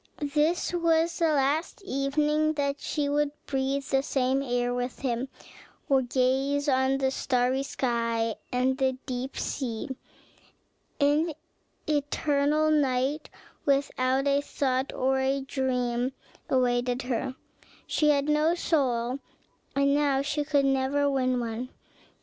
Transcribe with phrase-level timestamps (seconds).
[0.33, 5.27] This was the last evening that she would breathe the same air with him,
[5.87, 9.89] or gaze on the starry sky and the deep sea;
[10.99, 11.33] an
[11.85, 13.29] eternal night,
[13.63, 16.13] without a thought or a dream,
[16.49, 17.35] awaited her:
[17.85, 19.19] she had no soul
[19.75, 21.69] and now she could never win one.